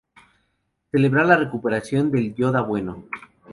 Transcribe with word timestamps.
Celebrar 0.91 1.27
la 1.27 1.37
recuperación 1.37 2.09
del 2.09 2.33
Yoda 2.33 2.61
bueno"". 2.61 3.05